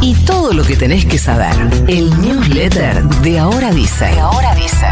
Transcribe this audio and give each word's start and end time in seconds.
Y 0.00 0.14
todo 0.24 0.52
lo 0.52 0.64
que 0.64 0.76
tenés 0.76 1.04
que 1.04 1.18
saber. 1.18 1.54
El 1.86 2.10
newsletter 2.20 3.02
de 3.04 3.38
Ahora 3.38 3.70
Dice. 3.72 4.06
De 4.06 4.20
Ahora 4.20 4.54
Dice. 4.54 4.86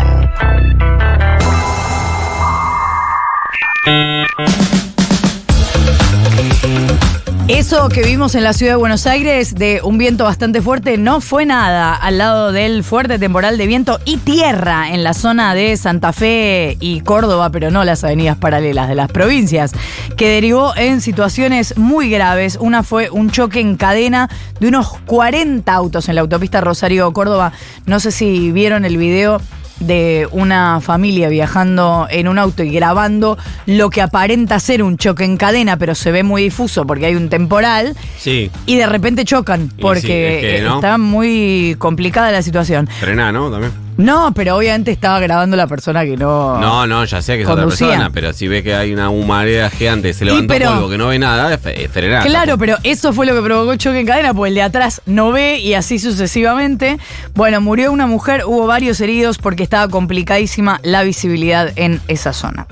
Eso 7.49 7.89
que 7.89 8.03
vimos 8.03 8.35
en 8.35 8.45
la 8.45 8.53
ciudad 8.53 8.73
de 8.73 8.77
Buenos 8.77 9.07
Aires 9.07 9.55
de 9.55 9.81
un 9.83 9.97
viento 9.97 10.25
bastante 10.25 10.61
fuerte 10.61 10.99
no 10.99 11.23
fue 11.23 11.47
nada 11.47 11.95
al 11.95 12.19
lado 12.19 12.53
del 12.53 12.85
fuerte 12.85 13.19
temporal 13.19 13.57
de 13.57 13.67
viento 13.67 13.99
y 14.05 14.19
tierra 14.19 14.91
en 14.91 15.03
la 15.03 15.15
zona 15.15 15.55
de 15.55 15.75
Santa 15.79 16.13
Fe 16.13 16.77
y 16.79 17.01
Córdoba, 17.01 17.49
pero 17.49 17.71
no 17.71 17.85
las 17.85 18.05
avenidas 18.05 18.37
paralelas 18.37 18.87
de 18.87 18.95
las 18.95 19.11
provincias, 19.11 19.73
que 20.19 20.29
derivó 20.29 20.77
en 20.77 21.01
situaciones 21.01 21.79
muy 21.79 22.11
graves. 22.11 22.59
Una 22.61 22.83
fue 22.83 23.09
un 23.09 23.31
choque 23.31 23.61
en 23.61 23.77
cadena 23.79 24.29
de 24.61 24.69
unos 24.69 24.99
40 25.07 25.73
autos 25.73 26.11
en 26.11 26.17
la 26.17 26.21
autopista 26.21 26.61
Rosario-Córdoba. 26.61 27.53
No 27.87 27.99
sé 27.99 28.11
si 28.11 28.53
vieron 28.53 28.85
el 28.85 28.99
video 28.99 29.41
de 29.81 30.29
una 30.33 30.81
familia 30.81 31.29
viajando 31.29 32.07
en 32.11 32.29
un 32.29 32.39
auto 32.39 32.63
y 32.63 32.71
grabando 32.71 33.39
lo 33.67 33.91
que 33.91 34.03
aparenta 34.03 34.59
ser 34.61 34.83
un 34.83 34.97
choque 34.97 35.25
en 35.25 35.37
cadena, 35.37 35.77
pero 35.77 35.95
se 35.95 36.13
ve 36.13 36.23
muy 36.23 36.43
difuso 36.43 36.87
porque 36.87 37.07
hay 37.07 37.15
un 37.15 37.29
temporal. 37.29 37.97
Sí. 38.19 38.51
Y 38.67 38.77
de 38.77 38.87
repente 38.87 39.25
chocan 39.25 39.71
porque 39.81 40.01
sí, 40.01 40.13
es 40.13 40.61
que, 40.61 40.63
¿no? 40.63 40.77
está 40.77 40.99
muy 40.99 41.77
complicada 41.79 42.31
la 42.31 42.43
situación. 42.43 42.89
Frená, 43.01 43.33
¿no? 43.33 43.51
También. 43.51 43.88
No, 43.99 44.33
pero 44.33 44.57
obviamente 44.57 44.93
estaba 44.93 45.19
grabando 45.19 45.57
la 45.57 45.67
persona 45.67 46.05
que 46.05 46.17
no. 46.17 46.59
No, 46.61 46.87
no, 46.87 47.05
ya 47.05 47.21
sé 47.21 47.37
que 47.37 47.43
es 47.43 47.49
otra 47.49 47.67
persona, 47.67 48.11
pero 48.13 48.33
si 48.33 48.47
ve 48.47 48.63
que 48.63 48.73
hay 48.73 48.93
una 48.93 49.11
humareda 49.11 49.69
gigante, 49.71 50.15
se 50.15 50.25
levantó 50.25 50.55
pero- 50.55 50.71
polvo, 50.71 50.89
que 50.89 50.97
no 50.97 51.09
ve 51.09 51.19
nada, 51.19 51.53
es 51.53 51.91
frenar. 51.91 52.25
Claro, 52.25 52.57
pero 52.59 52.77
eso 52.85 53.13
fue 53.13 53.27
lo 53.27 53.35
que 53.35 53.43
provocó 53.43 53.73
el 53.73 53.79
choque 53.79 53.99
en 53.99 54.07
cadena, 54.07 54.33
porque 54.33 54.51
el 54.51 54.55
de 54.55 54.63
atrás 54.63 55.03
no 55.05 55.33
ve 55.33 55.59
y 55.59 55.75
así 55.75 55.99
sucesivamente. 55.99 56.97
Bueno, 57.35 57.61
murió 57.61 57.91
una 57.91 58.07
mujer, 58.07 58.45
hubo 58.47 58.67
varios 58.69 59.01
heridos 59.01 59.39
porque 59.39 59.65
estaba 59.65 59.89
complicadísima 59.89 60.79
la 60.85 61.03
visibilidad 61.03 61.73
en 61.75 62.01
esa 62.07 62.33
zona. 62.33 62.69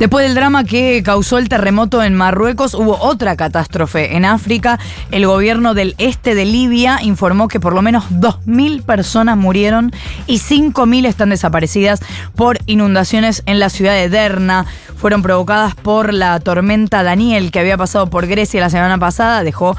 Después 0.00 0.24
del 0.24 0.34
drama 0.34 0.64
que 0.64 1.02
causó 1.02 1.36
el 1.36 1.50
terremoto 1.50 2.02
en 2.02 2.14
Marruecos, 2.14 2.72
hubo 2.72 2.96
otra 2.96 3.36
catástrofe 3.36 4.16
en 4.16 4.24
África. 4.24 4.78
El 5.10 5.26
gobierno 5.26 5.74
del 5.74 5.94
este 5.98 6.34
de 6.34 6.46
Libia 6.46 7.00
informó 7.02 7.48
que 7.48 7.60
por 7.60 7.74
lo 7.74 7.82
menos 7.82 8.04
2.000 8.10 8.82
personas 8.82 9.36
murieron 9.36 9.92
y 10.26 10.38
5.000 10.38 11.06
están 11.06 11.28
desaparecidas 11.28 12.00
por 12.34 12.60
inundaciones 12.64 13.42
en 13.44 13.60
la 13.60 13.68
ciudad 13.68 13.92
de 13.92 14.08
Derna. 14.08 14.64
Fueron 14.96 15.20
provocadas 15.20 15.74
por 15.74 16.14
la 16.14 16.40
tormenta 16.40 17.02
Daniel 17.02 17.50
que 17.50 17.60
había 17.60 17.76
pasado 17.76 18.08
por 18.08 18.26
Grecia 18.26 18.58
la 18.58 18.70
semana 18.70 18.96
pasada. 18.96 19.44
Dejó 19.44 19.76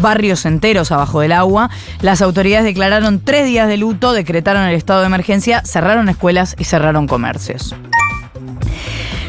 barrios 0.00 0.46
enteros 0.46 0.92
abajo 0.92 1.18
del 1.18 1.32
agua. 1.32 1.68
Las 2.00 2.22
autoridades 2.22 2.64
declararon 2.64 3.18
tres 3.18 3.44
días 3.44 3.66
de 3.66 3.76
luto, 3.76 4.12
decretaron 4.12 4.68
el 4.68 4.76
estado 4.76 5.00
de 5.00 5.06
emergencia, 5.06 5.62
cerraron 5.64 6.08
escuelas 6.08 6.54
y 6.60 6.62
cerraron 6.62 7.08
comercios. 7.08 7.74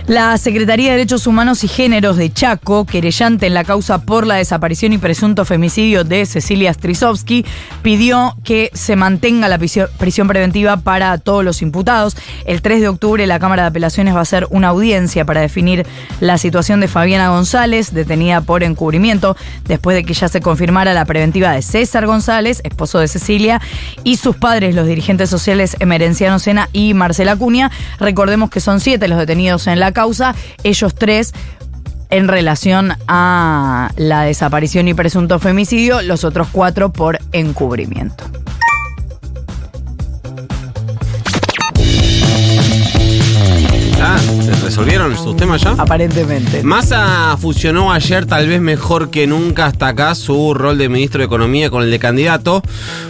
La 0.07 0.37
Secretaría 0.37 0.91
de 0.91 0.97
Derechos 0.97 1.25
Humanos 1.25 1.63
y 1.63 1.67
Géneros 1.67 2.15
de 2.15 2.31
Chaco, 2.31 2.85
querellante 2.85 3.47
en 3.47 3.55
la 3.55 3.63
causa 3.63 4.03
por 4.03 4.27
la 4.27 4.35
desaparición 4.35 4.93
y 4.93 4.99
presunto 4.99 5.45
femicidio 5.45 6.03
de 6.03 6.27
Cecilia 6.27 6.71
Strisovsky, 6.71 7.43
pidió 7.81 8.37
que 8.43 8.69
se 8.75 8.95
mantenga 8.95 9.47
la 9.47 9.57
prisión 9.57 10.27
preventiva 10.27 10.77
para 10.77 11.17
todos 11.17 11.43
los 11.43 11.63
imputados. 11.63 12.15
El 12.45 12.61
3 12.61 12.81
de 12.81 12.87
octubre 12.87 13.25
la 13.25 13.39
Cámara 13.39 13.63
de 13.63 13.69
Apelaciones 13.69 14.13
va 14.13 14.19
a 14.19 14.21
hacer 14.21 14.45
una 14.51 14.67
audiencia 14.67 15.25
para 15.25 15.41
definir 15.41 15.87
la 16.19 16.37
situación 16.37 16.81
de 16.81 16.87
Fabiana 16.87 17.29
González, 17.29 17.91
detenida 17.91 18.41
por 18.41 18.61
encubrimiento, 18.61 19.35
después 19.63 19.95
de 19.95 20.03
que 20.03 20.13
ya 20.13 20.27
se 20.27 20.39
confirmara 20.39 20.93
la 20.93 21.05
preventiva 21.05 21.51
de 21.53 21.63
César 21.63 22.05
González, 22.05 22.61
esposo 22.63 22.99
de 22.99 23.07
Cecilia, 23.07 23.59
y 24.03 24.17
sus 24.17 24.35
padres, 24.35 24.75
los 24.75 24.85
dirigentes 24.85 25.31
sociales 25.31 25.75
Emerenciano 25.79 26.37
Sena 26.37 26.69
y 26.73 26.93
Marcela 26.93 27.35
Cuña. 27.35 27.71
Recordemos 27.99 28.51
que 28.51 28.59
son 28.59 28.79
siete 28.79 29.07
los 29.07 29.17
detenidos 29.17 29.65
en 29.65 29.79
la 29.79 29.94
causa, 29.95 30.35
ellos 30.63 30.93
tres 30.93 31.33
en 32.11 32.27
relación 32.27 32.93
a 33.07 33.89
la 33.97 34.21
desaparición 34.21 34.87
y 34.87 34.93
presunto 34.93 35.39
femicidio, 35.39 36.03
los 36.03 36.23
otros 36.23 36.49
cuatro 36.51 36.93
por 36.93 37.17
encubrimiento. 37.31 38.23
Resolvieron 44.75 45.15
sus 45.15 45.37
temas 45.37 45.61
ya? 45.61 45.71
Aparentemente. 45.77 46.61
Massa 46.61 47.37
fusionó 47.39 47.93
ayer, 47.93 48.25
tal 48.25 48.49
vez 48.49 48.59
mejor 48.59 49.09
que 49.09 49.25
nunca 49.25 49.67
hasta 49.67 49.87
acá, 49.87 50.13
su 50.15 50.53
rol 50.53 50.77
de 50.77 50.89
ministro 50.89 51.19
de 51.19 51.27
Economía 51.27 51.69
con 51.69 51.81
el 51.81 51.89
de 51.89 51.97
candidato. 51.97 52.61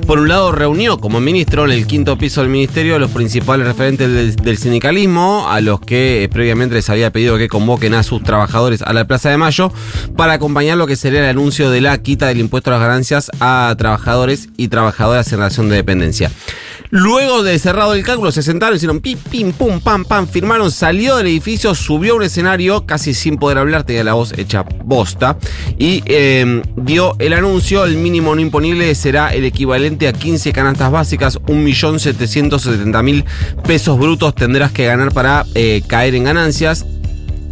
Por 0.06 0.20
un 0.20 0.28
lado, 0.28 0.52
reunió 0.52 1.00
como 1.00 1.20
ministro 1.20 1.66
en 1.66 1.72
el 1.72 1.88
quinto 1.88 2.20
piso 2.20 2.42
del 2.42 2.52
ministerio 2.52 2.96
a 2.96 3.00
los 3.00 3.10
principales 3.10 3.66
referentes 3.66 4.12
del, 4.12 4.36
del 4.36 4.58
sindicalismo, 4.60 5.48
a 5.50 5.60
los 5.60 5.80
que 5.80 6.24
eh, 6.24 6.30
previamente 6.30 6.76
les 6.76 6.88
había 6.92 7.12
pedido 7.12 7.36
que 7.40 7.48
convoquen 7.48 7.96
a 7.96 8.04
sus 8.04 8.22
trabajadores 8.22 8.84
a 8.84 8.94
la 8.94 9.08
Plaza 9.08 9.32
de 9.32 9.38
Mayo 9.38 9.72
para 10.16 10.34
acompañar 10.34 10.78
lo 10.78 10.86
que 10.86 10.96
sería 10.96 11.22
el 11.22 11.30
anuncio 11.30 11.72
de 11.72 11.82
la 11.82 11.98
quita 11.98 12.28
del 12.28 12.42
impuesto 12.42 12.70
a 12.70 12.74
las 12.74 12.82
ganancias 12.82 13.32
a 13.40 13.74
trabajadores 13.76 14.50
y 14.56 14.68
trabajadoras 14.68 15.32
en 15.32 15.40
relación 15.40 15.70
de 15.70 15.78
dependencia. 15.78 16.30
Luego 16.98 17.44
de 17.44 17.60
cerrado 17.60 17.94
el 17.94 18.06
cálculo, 18.06 18.32
se 18.32 18.42
sentaron, 18.42 18.78
hicieron 18.78 19.02
pim, 19.02 19.20
pim, 19.30 19.52
pum, 19.52 19.82
pam, 19.82 20.06
pam, 20.06 20.30
firmaron, 20.30 20.72
salió 20.72 21.18
del 21.18 21.28
edificio, 21.28 21.76
subió 21.76 22.14
a 22.14 22.16
un 22.16 22.24
escenario, 22.24 22.86
casi 22.86 23.14
sin 23.14 23.36
poder 23.36 23.58
hablar, 23.58 23.84
tenía 23.84 24.06
la 24.06 24.14
voz 24.14 24.32
hecha 24.38 24.64
bosta, 24.86 25.38
y 25.78 26.04
eh, 26.06 26.62
dio 26.78 27.18
el 27.20 27.34
anuncio, 27.34 27.84
el 27.84 27.98
mínimo 27.98 28.34
no 28.34 28.40
imponible 28.40 28.96
será 28.96 29.34
el 29.34 29.44
equivalente 29.44 30.08
a 30.08 30.14
15 30.14 30.54
canastas 30.54 30.90
básicas, 30.90 31.38
1.770.000 31.42 33.26
pesos 33.68 34.00
brutos 34.00 34.34
tendrás 34.34 34.72
que 34.72 34.86
ganar 34.86 35.12
para 35.12 35.46
eh, 35.54 35.84
caer 35.86 36.16
en 36.16 36.24
ganancias. 36.24 36.86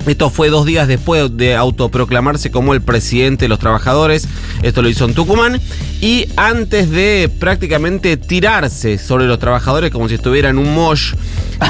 Esto 0.06 0.30
fue 0.30 0.50
dos 0.50 0.66
días 0.66 0.88
después 0.88 1.36
de 1.38 1.56
autoproclamarse 1.56 2.52
como 2.52 2.74
el 2.74 2.82
presidente 2.82 3.46
de 3.46 3.50
los 3.50 3.60
trabajadores. 3.60 4.28
Esto 4.62 4.82
lo 4.82 4.90
hizo 4.90 5.06
en 5.06 5.14
Tucumán. 5.14 5.62
Y 6.02 6.28
antes 6.36 6.90
de 6.90 7.32
prácticamente 7.40 8.18
tirarse 8.18 8.98
sobre 8.98 9.26
los 9.26 9.40
trabajadores 9.40 9.92
como 9.92 10.10
si 10.10 10.16
estuviera 10.16 10.50
en 10.50 10.58
un 10.58 10.74
mosh, 10.74 11.14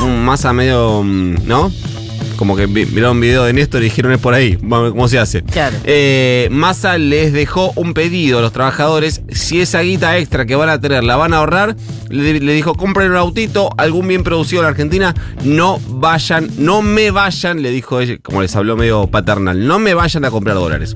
un 0.01 0.25
masa 0.25 0.53
medio, 0.53 1.03
mm, 1.03 1.45
¿no? 1.45 1.71
Como 2.37 2.55
que 2.55 2.67
miraron 2.67 3.17
un 3.17 3.21
video 3.21 3.43
de 3.43 3.53
Néstor 3.53 3.81
y 3.81 3.85
dijeron 3.85 4.11
es 4.11 4.19
por 4.19 4.33
ahí, 4.33 4.57
cómo 4.57 5.07
se 5.07 5.19
hace. 5.19 5.43
Claro. 5.43 5.75
Eh, 5.85 6.47
Massa 6.51 6.97
les 6.97 7.33
dejó 7.33 7.71
un 7.75 7.93
pedido 7.93 8.39
a 8.39 8.41
los 8.41 8.51
trabajadores. 8.51 9.21
Si 9.29 9.61
esa 9.61 9.81
guita 9.81 10.17
extra 10.17 10.45
que 10.45 10.55
van 10.55 10.69
a 10.69 10.79
tener 10.81 11.03
la 11.03 11.15
van 11.15 11.33
a 11.33 11.37
ahorrar, 11.37 11.75
le, 12.09 12.39
le 12.39 12.53
dijo: 12.53 12.75
compren 12.75 13.11
un 13.11 13.17
autito, 13.17 13.69
algún 13.77 14.07
bien 14.07 14.23
producido 14.23 14.61
en 14.61 14.65
la 14.65 14.69
Argentina. 14.69 15.13
No 15.43 15.79
vayan, 15.87 16.49
no 16.57 16.81
me 16.81 17.11
vayan, 17.11 17.61
le 17.61 17.71
dijo 17.71 17.99
ella, 17.99 18.17
como 18.21 18.41
les 18.41 18.55
habló 18.55 18.75
medio 18.75 19.07
paternal, 19.07 19.67
no 19.67 19.79
me 19.79 19.93
vayan 19.93 20.25
a 20.25 20.31
comprar 20.31 20.55
dólares. 20.55 20.93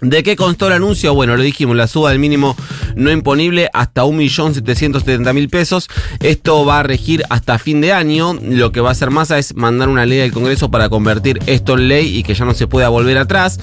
¿De 0.00 0.22
qué 0.22 0.36
constó 0.36 0.66
el 0.66 0.74
anuncio? 0.74 1.14
Bueno, 1.14 1.36
lo 1.36 1.42
dijimos, 1.42 1.76
la 1.76 1.86
suba 1.86 2.10
del 2.10 2.18
mínimo 2.18 2.56
no 2.96 3.10
imponible 3.10 3.70
hasta 3.72 4.04
1.770.000 4.04 5.50
pesos. 5.50 5.88
Esto 6.20 6.64
va 6.64 6.80
a 6.80 6.82
regir 6.82 7.22
hasta 7.30 7.58
fin 7.58 7.80
de 7.80 7.92
año. 7.92 8.34
Lo 8.42 8.72
que 8.72 8.80
va 8.80 8.90
a 8.90 8.92
hacer 8.92 9.10
Massa 9.10 9.38
es 9.38 9.54
mandar 9.54 9.88
una 9.88 10.06
ley 10.06 10.20
al 10.20 10.32
Congreso 10.32 10.70
para 10.70 10.88
convertir 10.88 11.38
esto 11.46 11.74
en 11.74 11.88
ley 11.88 12.16
y 12.16 12.22
que 12.22 12.34
ya 12.34 12.44
no 12.44 12.54
se 12.54 12.66
pueda 12.66 12.88
volver 12.88 13.18
atrás. 13.18 13.58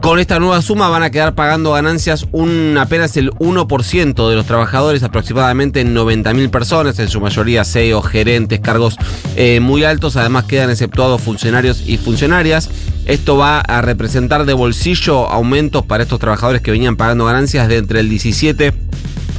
Con 0.00 0.20
esta 0.20 0.38
nueva 0.38 0.62
suma 0.62 0.88
van 0.88 1.02
a 1.02 1.10
quedar 1.10 1.34
pagando 1.34 1.72
ganancias 1.72 2.26
un 2.30 2.78
apenas 2.78 3.16
el 3.16 3.30
1% 3.32 4.28
de 4.28 4.34
los 4.36 4.46
trabajadores, 4.46 5.02
aproximadamente 5.02 5.84
90.000 5.84 6.50
personas, 6.50 6.98
en 7.00 7.08
su 7.08 7.20
mayoría 7.20 7.64
CEO, 7.64 8.00
gerentes, 8.02 8.60
cargos 8.60 8.96
eh, 9.36 9.58
muy 9.60 9.84
altos. 9.84 10.16
Además 10.16 10.44
quedan 10.44 10.70
exceptuados 10.70 11.20
funcionarios 11.20 11.82
y 11.84 11.96
funcionarias. 11.96 12.70
Esto 13.06 13.36
va 13.36 13.60
a 13.60 13.82
representar 13.82 14.46
de 14.46 14.52
bolsillo 14.52 15.28
aumentos 15.28 15.84
para 15.84 16.04
estos 16.04 16.20
trabajadores 16.20 16.62
que 16.62 16.70
venían 16.70 16.96
pagando 16.96 17.24
ganancias 17.24 17.66
de 17.68 17.78
entre 17.78 18.00
el 18.00 18.08
17 18.08 18.72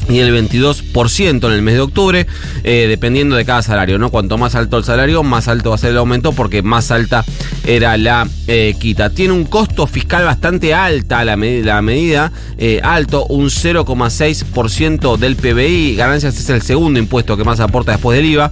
y 0.09 0.17
el 0.19 0.33
22% 0.33 1.45
en 1.47 1.53
el 1.53 1.61
mes 1.61 1.75
de 1.75 1.81
octubre, 1.81 2.25
eh, 2.63 2.85
dependiendo 2.89 3.35
de 3.35 3.45
cada 3.45 3.61
salario, 3.61 3.99
¿no? 3.99 4.09
Cuanto 4.09 4.37
más 4.39 4.55
alto 4.55 4.77
el 4.77 4.83
salario, 4.83 5.21
más 5.23 5.47
alto 5.47 5.69
va 5.69 5.75
a 5.75 5.77
ser 5.77 5.91
el 5.91 5.97
aumento 5.97 6.31
porque 6.33 6.63
más 6.63 6.89
alta 6.91 7.23
era 7.65 7.95
la 7.97 8.27
eh, 8.47 8.73
quita. 8.79 9.11
Tiene 9.11 9.33
un 9.33 9.45
costo 9.45 9.85
fiscal 9.87 10.25
bastante 10.25 10.73
alta 10.73 11.23
la, 11.23 11.35
la 11.35 11.81
medida, 11.81 12.31
eh, 12.57 12.79
alto, 12.83 13.25
un 13.27 13.49
0,6% 13.49 15.17
del 15.17 15.35
PBI. 15.35 15.95
Ganancias 15.95 16.37
es 16.39 16.49
el 16.49 16.61
segundo 16.63 16.99
impuesto 16.99 17.37
que 17.37 17.43
más 17.43 17.59
aporta 17.59 17.91
después 17.93 18.17
del 18.17 18.25
IVA. 18.25 18.51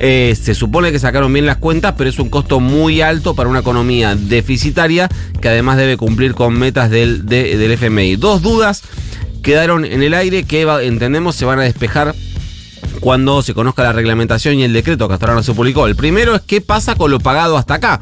Se 0.00 0.54
supone 0.54 0.92
que 0.92 0.98
sacaron 1.00 1.32
bien 1.32 1.44
las 1.46 1.56
cuentas, 1.56 1.94
pero 1.98 2.08
es 2.10 2.18
un 2.20 2.28
costo 2.30 2.60
muy 2.60 3.00
alto 3.00 3.34
para 3.34 3.48
una 3.48 3.60
economía 3.60 4.14
deficitaria 4.14 5.08
que 5.40 5.48
además 5.48 5.76
debe 5.76 5.96
cumplir 5.96 6.34
con 6.34 6.54
metas 6.56 6.88
del, 6.90 7.26
de- 7.26 7.56
del 7.56 7.72
FMI. 7.72 8.14
Dos 8.16 8.40
dudas 8.42 8.82
quedaron 9.42 9.84
en 9.84 10.02
el 10.02 10.14
aire 10.14 10.44
que 10.44 10.62
entendemos 10.82 11.34
se 11.36 11.44
van 11.44 11.58
a 11.58 11.62
despejar 11.62 12.14
cuando 13.00 13.42
se 13.42 13.54
conozca 13.54 13.82
la 13.82 13.92
reglamentación 13.92 14.56
y 14.56 14.64
el 14.64 14.72
decreto 14.72 15.08
que 15.08 15.14
hasta 15.14 15.26
ahora 15.26 15.36
no 15.36 15.42
se 15.42 15.54
publicó. 15.54 15.86
El 15.86 15.96
primero 15.96 16.34
es 16.34 16.42
qué 16.42 16.60
pasa 16.60 16.96
con 16.96 17.10
lo 17.10 17.20
pagado 17.20 17.56
hasta 17.56 17.74
acá. 17.74 18.00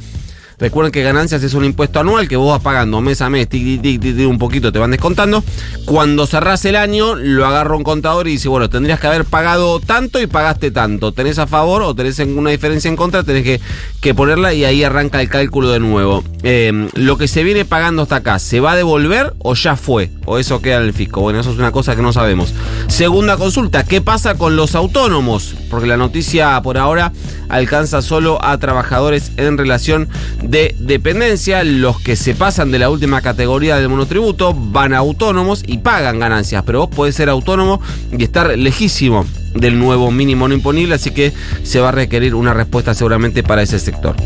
Recuerden 0.58 0.90
que 0.90 1.02
ganancias 1.02 1.42
es 1.42 1.52
un 1.52 1.66
impuesto 1.66 2.00
anual 2.00 2.28
que 2.28 2.36
vos 2.36 2.50
vas 2.50 2.62
pagando 2.62 3.02
mes 3.02 3.20
a 3.20 3.28
mes, 3.28 3.46
tic, 3.46 3.82
tic, 3.82 4.00
tic, 4.00 4.18
un 4.26 4.38
poquito 4.38 4.72
te 4.72 4.78
van 4.78 4.90
descontando. 4.90 5.44
Cuando 5.84 6.26
cerrás 6.26 6.64
el 6.64 6.76
año, 6.76 7.14
lo 7.14 7.44
agarra 7.44 7.76
un 7.76 7.82
contador 7.82 8.26
y 8.26 8.32
dice, 8.32 8.48
bueno, 8.48 8.70
tendrías 8.70 8.98
que 8.98 9.06
haber 9.06 9.26
pagado 9.26 9.80
tanto 9.80 10.18
y 10.18 10.26
pagaste 10.26 10.70
tanto. 10.70 11.12
Tenés 11.12 11.38
a 11.38 11.46
favor 11.46 11.82
o 11.82 11.94
tenés 11.94 12.18
una 12.20 12.50
diferencia 12.50 12.88
en 12.88 12.96
contra, 12.96 13.22
tenés 13.22 13.44
que, 13.44 13.60
que 14.00 14.14
ponerla 14.14 14.54
y 14.54 14.64
ahí 14.64 14.82
arranca 14.82 15.20
el 15.20 15.28
cálculo 15.28 15.70
de 15.70 15.80
nuevo. 15.80 16.24
Eh, 16.42 16.88
lo 16.94 17.18
que 17.18 17.28
se 17.28 17.42
viene 17.44 17.66
pagando 17.66 18.02
hasta 18.02 18.16
acá, 18.16 18.38
¿se 18.38 18.60
va 18.60 18.72
a 18.72 18.76
devolver 18.76 19.34
o 19.40 19.54
ya 19.54 19.76
fue? 19.76 20.10
¿O 20.24 20.38
eso 20.38 20.62
queda 20.62 20.78
en 20.78 20.84
el 20.84 20.94
fisco? 20.94 21.20
Bueno, 21.20 21.40
eso 21.40 21.52
es 21.52 21.58
una 21.58 21.70
cosa 21.70 21.94
que 21.94 22.02
no 22.02 22.14
sabemos. 22.14 22.54
Segunda 22.88 23.36
consulta, 23.36 23.84
¿qué 23.84 24.00
pasa 24.00 24.36
con 24.36 24.56
los 24.56 24.74
autónomos? 24.74 25.54
Porque 25.70 25.86
la 25.86 25.96
noticia 25.96 26.60
por 26.62 26.78
ahora 26.78 27.12
alcanza 27.48 28.02
solo 28.02 28.42
a 28.44 28.58
trabajadores 28.58 29.32
en 29.36 29.58
relación 29.58 30.08
de 30.42 30.74
dependencia. 30.78 31.64
Los 31.64 32.00
que 32.00 32.16
se 32.16 32.34
pasan 32.34 32.70
de 32.70 32.78
la 32.78 32.90
última 32.90 33.20
categoría 33.20 33.76
del 33.76 33.88
monotributo 33.88 34.54
van 34.54 34.94
a 34.94 34.98
autónomos 34.98 35.62
y 35.66 35.78
pagan 35.78 36.18
ganancias, 36.18 36.62
pero 36.64 36.80
vos 36.80 36.94
podés 36.94 37.14
ser 37.14 37.28
autónomo 37.28 37.80
y 38.16 38.22
estar 38.22 38.56
lejísimo 38.56 39.26
del 39.54 39.78
nuevo 39.78 40.10
mínimo 40.10 40.48
no 40.48 40.54
imponible, 40.54 40.94
así 40.94 41.10
que 41.10 41.32
se 41.62 41.80
va 41.80 41.88
a 41.88 41.92
requerir 41.92 42.34
una 42.34 42.54
respuesta 42.54 42.94
seguramente 42.94 43.42
para 43.42 43.62
ese 43.62 43.78
sector. 43.78 44.16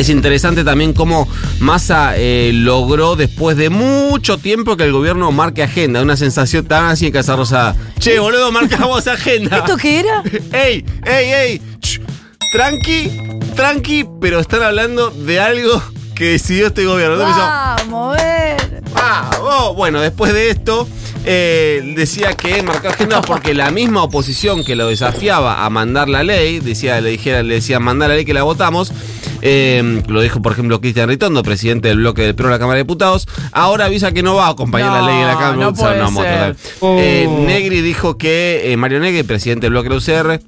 Es 0.00 0.08
interesante 0.08 0.64
también 0.64 0.94
cómo 0.94 1.28
Massa 1.58 2.16
eh, 2.16 2.52
logró 2.54 3.16
después 3.16 3.54
de 3.58 3.68
mucho 3.68 4.38
tiempo 4.38 4.74
que 4.74 4.84
el 4.84 4.92
gobierno 4.92 5.30
marque 5.30 5.62
agenda. 5.62 6.00
Una 6.00 6.16
sensación 6.16 6.64
tan 6.64 6.86
así 6.86 7.08
en 7.08 7.12
Casa 7.12 7.36
Rosada. 7.36 7.76
Che, 7.98 8.18
boludo, 8.18 8.50
marcamos 8.50 9.06
agenda. 9.06 9.58
¿Esto 9.58 9.76
qué 9.76 10.00
era? 10.00 10.22
¡Ey, 10.52 10.86
ey, 11.04 11.32
ey! 11.32 11.62
Ch, 11.80 12.00
tranqui, 12.50 13.10
tranqui, 13.54 14.06
pero 14.22 14.40
están 14.40 14.62
hablando 14.62 15.10
de 15.10 15.38
algo 15.38 15.82
que 16.14 16.30
decidió 16.30 16.68
este 16.68 16.86
gobierno. 16.86 17.22
Bueno, 19.74 20.00
después 20.00 20.32
de 20.32 20.50
esto, 20.50 20.88
eh, 21.24 21.92
decía 21.96 22.32
que 22.34 22.62
marcó 22.62 22.88
agenda 22.88 23.20
porque 23.26 23.54
la 23.54 23.70
misma 23.70 24.02
oposición 24.02 24.64
que 24.64 24.74
lo 24.76 24.88
desafiaba 24.88 25.64
a 25.64 25.70
mandar 25.70 26.08
la 26.08 26.22
ley, 26.22 26.60
decía, 26.60 27.00
le 27.00 27.10
dijera, 27.10 27.42
le 27.42 27.54
decía 27.54 27.78
mandar 27.80 28.08
la 28.10 28.16
ley 28.16 28.24
que 28.24 28.34
la 28.34 28.42
votamos. 28.42 28.92
eh, 29.42 30.02
lo 30.08 30.20
dijo, 30.20 30.42
por 30.42 30.52
ejemplo, 30.52 30.80
Cristian 30.80 31.08
Ritondo, 31.08 31.42
presidente 31.42 31.88
del 31.88 31.98
bloque 31.98 32.22
del 32.22 32.34
PRO 32.34 32.48
de 32.48 32.52
la 32.54 32.58
Cámara 32.58 32.76
de 32.76 32.82
Diputados. 32.84 33.26
Ahora 33.52 33.86
avisa 33.86 34.12
que 34.12 34.22
no 34.22 34.34
va 34.34 34.46
a 34.46 34.50
acompañar 34.50 34.92
la 34.92 35.02
ley 35.06 35.18
de 35.18 35.24
la 35.26 35.32
Cámara 35.34 35.56
no 35.56 35.74
puede 35.74 36.06
ser. 36.24 36.56
Eh, 36.82 37.28
Negri 37.46 37.80
dijo 37.80 38.18
que, 38.18 38.72
eh, 38.72 38.76
Mario 38.76 39.00
Negri, 39.00 39.22
presidente 39.22 39.66
del 39.66 39.72
bloque 39.72 39.88
de 39.88 39.94
la 39.94 39.98
UCR, 39.98 40.40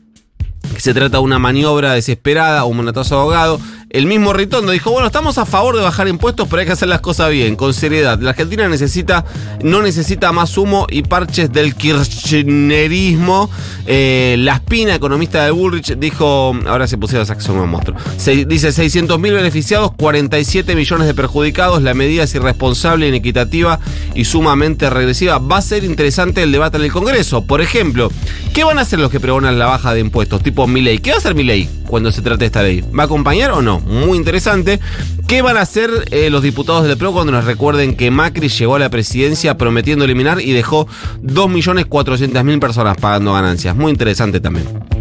que 0.74 0.80
se 0.80 0.94
trata 0.94 1.18
de 1.18 1.22
una 1.22 1.38
maniobra 1.38 1.92
desesperada, 1.94 2.64
un 2.64 2.76
monetazo 2.78 3.18
ahogado. 3.18 3.60
El 3.92 4.06
mismo 4.06 4.32
Ritondo 4.32 4.72
dijo, 4.72 4.90
bueno, 4.90 5.06
estamos 5.06 5.36
a 5.36 5.44
favor 5.44 5.76
de 5.76 5.82
bajar 5.82 6.08
impuestos, 6.08 6.48
pero 6.48 6.60
hay 6.60 6.66
que 6.66 6.72
hacer 6.72 6.88
las 6.88 7.02
cosas 7.02 7.28
bien, 7.30 7.56
con 7.56 7.74
seriedad. 7.74 8.18
La 8.20 8.30
Argentina 8.30 8.66
necesita, 8.66 9.26
no 9.62 9.82
necesita 9.82 10.32
más 10.32 10.56
humo 10.56 10.86
y 10.88 11.02
parches 11.02 11.52
del 11.52 11.74
kirchnerismo. 11.74 13.50
Eh, 13.86 14.36
la 14.38 14.54
Espina, 14.54 14.94
economista 14.94 15.44
de 15.44 15.50
Bullrich, 15.50 15.94
dijo, 15.98 16.56
ahora 16.66 16.86
se 16.86 16.96
pusieron 16.96 17.26
son 17.38 17.58
un 17.58 17.68
monstruo. 17.68 17.98
Se- 18.16 18.46
dice 18.46 18.72
600 18.72 19.18
mil 19.20 19.34
beneficiados, 19.34 19.92
47 19.98 20.74
millones 20.74 21.06
de 21.06 21.12
perjudicados. 21.12 21.82
La 21.82 21.92
medida 21.92 22.22
es 22.22 22.34
irresponsable, 22.34 23.06
inequitativa 23.08 23.78
y 24.14 24.24
sumamente 24.24 24.88
regresiva. 24.90 25.38
Va 25.38 25.58
a 25.58 25.62
ser 25.62 25.84
interesante 25.84 26.42
el 26.42 26.52
debate 26.52 26.76
en 26.76 26.84
el 26.84 26.92
Congreso. 26.92 27.42
Por 27.44 27.60
ejemplo, 27.60 28.10
¿qué 28.52 28.64
van 28.64 28.78
a 28.78 28.82
hacer 28.82 28.98
los 28.98 29.10
que 29.10 29.20
pregonan 29.20 29.58
la 29.58 29.66
baja 29.66 29.94
de 29.94 30.00
impuestos? 30.00 30.42
Tipo 30.42 30.66
Milei. 30.66 30.98
¿Qué 30.98 31.10
va 31.10 31.16
a 31.16 31.18
hacer 31.18 31.34
Milei 31.34 31.68
cuando 31.86 32.12
se 32.12 32.22
trate 32.22 32.46
esta 32.46 32.62
ley? 32.62 32.84
¿Va 32.96 33.04
a 33.04 33.06
acompañar 33.06 33.52
o 33.52 33.62
no? 33.62 33.80
Muy 33.80 34.18
interesante. 34.18 34.80
¿Qué 35.26 35.42
van 35.42 35.56
a 35.56 35.62
hacer 35.62 35.90
eh, 36.10 36.30
los 36.30 36.42
diputados 36.42 36.84
del 36.84 36.96
PRO 36.96 37.12
cuando 37.12 37.32
nos 37.32 37.44
recuerden 37.44 37.96
que 37.96 38.10
Macri 38.10 38.48
llegó 38.48 38.76
a 38.76 38.78
la 38.78 38.90
presidencia 38.90 39.56
prometiendo 39.56 40.04
eliminar 40.04 40.40
y 40.40 40.52
dejó 40.52 40.86
2.400.000 41.22 42.60
personas 42.60 42.96
pagando 42.98 43.32
ganancias? 43.32 43.74
Muy 43.74 43.90
interesante 43.90 44.40
también. 44.40 44.91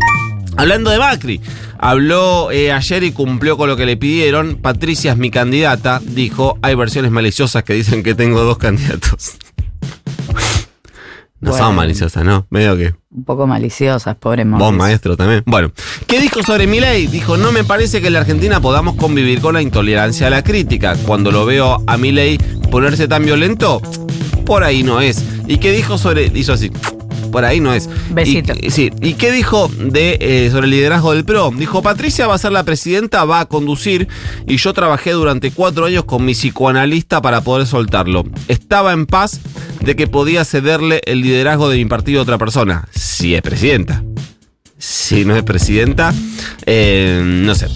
Hablando 0.62 0.92
de 0.92 1.00
Macri, 1.00 1.42
habló 1.80 2.52
eh, 2.52 2.72
ayer 2.72 3.04
y 3.04 3.12
cumplió 3.14 3.58
con 3.58 3.68
lo 3.68 3.76
que 3.76 3.88
le 3.88 3.98
pidieron. 3.98 4.58
Patricia 4.62 5.14
es 5.14 5.18
mi 5.18 5.32
candidata, 5.32 6.00
dijo. 6.06 6.60
Hay 6.62 6.76
versiones 6.76 7.10
maliciosas 7.10 7.64
que 7.64 7.74
dicen 7.74 8.04
que 8.04 8.14
tengo 8.14 8.44
dos 8.44 8.60
candidatos. 8.60 9.38
No 11.40 11.50
Bueno. 11.50 11.66
son 11.66 11.76
maliciosas, 11.76 12.24
¿no? 12.24 12.46
Medio 12.52 12.78
que. 12.78 12.94
Un 13.10 13.24
poco 13.24 13.48
maliciosas, 13.48 14.16
pobre 14.18 14.44
Vos, 14.44 14.52
Mauricio. 14.60 14.78
maestro, 14.78 15.18
también. 15.18 15.42
Bueno, 15.48 15.72
¿qué 16.06 16.22
dijo 16.22 16.44
sobre 16.44 16.68
mi 16.68 16.80
ley? 16.80 17.08
Dijo, 17.08 17.38
no 17.38 17.52
me 17.52 17.64
parece 17.64 18.00
que 18.00 18.08
en 18.08 18.14
la 18.14 18.20
Argentina 18.20 18.60
podamos 18.62 18.94
convivir 18.98 19.42
con 19.42 19.56
la 19.56 19.64
intolerancia 19.64 20.28
a 20.28 20.30
la 20.30 20.44
crítica. 20.44 20.96
Cuando 21.08 21.32
lo 21.32 21.44
veo 21.48 21.84
a 21.88 21.98
mi 21.98 22.12
ley 22.12 22.38
ponerse 22.70 23.08
tan 23.08 23.26
violento, 23.26 23.82
por 24.46 24.64
ahí 24.64 24.84
no 24.84 25.02
es. 25.02 25.26
¿Y 25.48 25.58
qué 25.58 25.72
dijo 25.72 25.98
sobre...? 25.98 26.32
Hizo 26.36 26.54
así. 26.54 26.72
Por 27.32 27.46
ahí 27.46 27.60
no 27.60 27.74
es. 27.74 27.90
Besito. 28.12 28.54
Y, 28.60 28.72
sí. 28.72 28.92
¿Y 29.02 29.14
qué 29.14 29.32
dijo 29.32 29.70
de, 29.78 30.18
eh, 30.20 30.50
sobre 30.52 30.66
el 30.66 30.72
liderazgo 30.72 31.14
del 31.14 31.26
PRO? 31.26 31.52
Dijo, 31.56 31.82
Patricia 31.82 32.28
va 32.28 32.36
a 32.36 32.38
ser 32.38 32.52
la 32.52 32.64
presidenta, 32.64 33.26
va 33.26 33.42
a 33.42 33.46
conducir 33.46 34.08
y 34.48 34.58
yo 34.58 34.74
trabajé 34.74 35.12
durante 35.12 35.52
cuatro 35.52 35.86
años 35.86 36.06
con 36.06 36.26
mi 36.26 36.34
psicoanalista 36.34 37.22
para 37.22 37.42
poder 37.42 37.68
soltarlo. 37.68 38.26
Estaba 38.48 38.94
en 38.94 39.06
paz 39.06 39.40
de 39.82 39.96
que 39.96 40.08
podía 40.08 40.46
cederle 40.46 41.02
el 41.06 41.22
liderazgo 41.22 41.70
de 41.70 41.78
mi 41.78 41.86
partido 41.86 42.20
a 42.20 42.24
otra 42.24 42.38
persona, 42.38 42.88
si 42.92 43.36
es 43.36 43.42
presidenta. 43.42 44.04
Si 44.78 45.26
no 45.26 45.36
es 45.36 45.44
presidenta, 45.44 46.14
eh, 46.66 47.22
no 47.24 47.54
sé. 47.54 47.68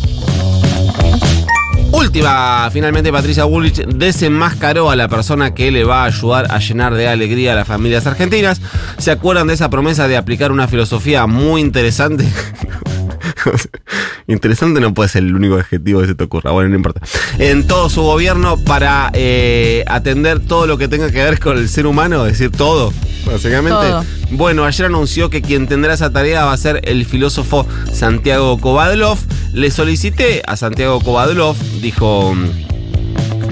Última, 2.06 2.70
finalmente 2.72 3.12
Patricia 3.12 3.46
Bullrich 3.46 3.84
desenmascaró 3.88 4.92
a 4.92 4.96
la 4.96 5.08
persona 5.08 5.56
que 5.56 5.72
le 5.72 5.84
va 5.84 6.04
a 6.04 6.06
ayudar 6.06 6.46
a 6.52 6.60
llenar 6.60 6.94
de 6.94 7.08
alegría 7.08 7.54
a 7.54 7.56
las 7.56 7.68
familias 7.68 8.06
argentinas. 8.06 8.62
¿Se 9.00 9.10
acuerdan 9.10 9.48
de 9.48 9.56
esa 9.56 9.72
promesa 9.72 10.08
de 10.08 10.16
aplicar 10.16 10.52
una 10.52 10.68
filosofía 10.68 11.26
muy 11.26 11.62
interesante? 11.62 12.26
interesante 14.28 14.80
no 14.80 14.94
puede 14.94 15.10
ser 15.10 15.24
el 15.24 15.36
único 15.36 15.56
adjetivo 15.56 16.02
que 16.02 16.08
se 16.08 16.16
te 16.16 16.24
ocurra, 16.24 16.52
bueno, 16.52 16.70
no 16.70 16.76
importa. 16.76 17.02
En 17.38 17.68
todo 17.68 17.90
su 17.90 18.02
gobierno 18.02 18.58
para 18.58 19.12
eh, 19.14 19.84
atender 19.88 20.40
todo 20.40 20.68
lo 20.68 20.78
que 20.78 20.88
tenga 20.88 21.12
que 21.12 21.24
ver 21.24 21.40
con 21.40 21.58
el 21.58 21.70
ser 21.70 21.88
humano, 21.88 22.26
es 22.26 22.34
decir, 22.34 22.52
todo, 22.52 22.94
básicamente. 23.26 23.80
Todo. 23.80 24.06
Bueno, 24.32 24.66
ayer 24.66 24.88
anunció 24.88 25.30
que 25.30 25.42
quien 25.42 25.68
tendrá 25.68 25.94
esa 25.94 26.12
tarea 26.12 26.46
va 26.46 26.54
a 26.54 26.58
ser 26.58 26.82
el 26.86 27.06
filósofo 27.06 27.68
Santiago 27.92 28.58
Kovadlov. 28.60 29.20
Le 29.54 29.72
solicité 29.72 30.42
a 30.46 30.56
Santiago 30.58 31.00
Kovadlov, 31.00 31.56
dijo 31.82 32.36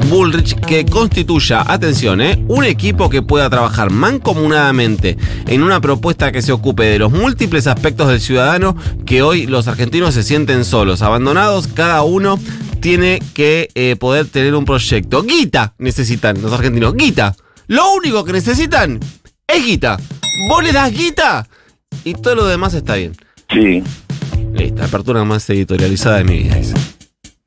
Bullrich, 0.10 0.56
que 0.62 0.86
constituya, 0.86 1.64
atención, 1.68 2.22
¿eh? 2.22 2.44
un 2.48 2.64
equipo 2.64 3.10
que 3.10 3.22
pueda 3.22 3.50
trabajar 3.50 3.92
mancomunadamente 3.92 5.18
en 5.48 5.64
una 5.64 5.81
propuesta 5.81 6.31
que 6.31 6.42
se 6.42 6.52
ocupe 6.52 6.83
de 6.83 7.00
los 7.00 7.12
múltiples 7.12 7.68
aspectos 7.68 8.07
del 8.07 8.19
ciudadano 8.19 8.76
que 9.06 9.22
hoy 9.22 9.45
los 9.45 9.68
argentinos 9.68 10.14
se 10.14 10.24
sienten 10.24 10.66
solos, 10.66 11.02
abandonados, 11.02 11.68
cada 11.68 12.04
uno 12.04 12.40
tiene 12.80 13.22
que 13.33 13.69
eh, 13.76 13.95
poder 13.95 14.28
tener 14.28 14.56
un 14.56 14.66
proyecto. 14.66 15.24
Guita 15.24 15.74
necesitan 15.78 16.42
los 16.42 16.52
argentinos, 16.52 16.94
guita. 16.95 17.36
Lo 17.68 17.94
único 17.94 18.26
que 18.26 18.33
necesitan 18.33 19.00
es 19.48 19.66
guita. 19.66 19.98
Vos 20.50 20.64
le 20.64 20.72
das 20.72 20.92
guita 20.92 21.48
y 22.04 22.14
todo 22.14 22.36
lo 22.36 22.45
demás 22.45 22.74
está 22.74 22.95
bien. 22.95 23.16
Sí. 23.50 23.83
Listo, 24.54 24.83
apertura 24.83 25.24
más 25.24 25.50
editorializada 25.50 26.18
de 26.18 26.24
mi 26.26 26.40
vida. 26.40 26.57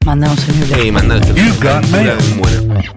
Mándanos 0.07 0.49
el 0.49 0.61
newsletter. 0.61 0.85
Sí, 0.85 0.93
mándanos 0.93 1.29
el 1.29 1.35
newsletter. 1.35 1.53
You 1.53 1.81
got 1.81 1.91
mail. 1.91 2.66